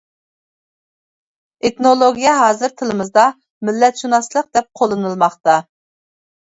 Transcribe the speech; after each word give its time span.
ئېتنولوگىيە 1.67 2.33
ھازىر 2.39 2.75
تىلىمىزدا 2.81 3.29
«مىللەتشۇناسلىق» 3.71 4.53
دەپ 4.59 4.71
قوللىنىلماقتا. 4.83 5.63